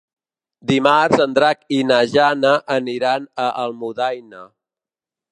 [0.69, 4.41] Dimarts en Drac i na Jana aniran a Almudaina.